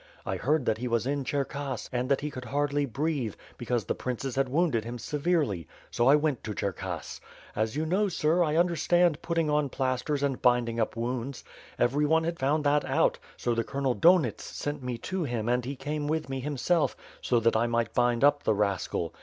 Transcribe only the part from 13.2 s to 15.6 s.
so the Colonel Donits sent me to him